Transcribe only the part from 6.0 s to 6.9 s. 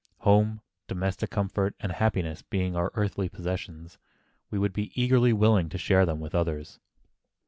them with others.